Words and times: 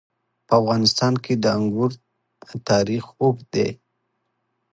په 0.47 0.53
افغانستان 0.61 1.13
کې 1.23 1.33
د 1.43 1.45
انګور 1.57 1.91
تاریخ 2.69 3.03
اوږد 3.21 3.45
دی. 3.55 3.69